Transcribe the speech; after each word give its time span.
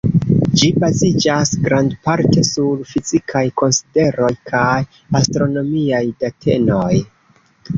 Ĝi 0.59 0.69
baziĝas 0.83 1.51
grandparte 1.67 2.45
sur 2.47 2.81
fizikaj 2.93 3.43
konsideroj 3.63 4.31
kaj 4.53 4.81
astronomiaj 5.21 6.05
datenoj. 6.25 6.91